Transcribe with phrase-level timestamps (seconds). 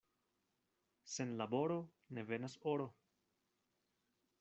[1.15, 1.79] Sen laboro
[2.19, 2.89] ne venas oro.